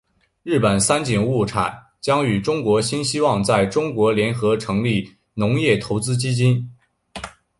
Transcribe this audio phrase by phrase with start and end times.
[0.41, 6.71] 日本三井物产将与中国新希望在中国联合成立农业投资基金。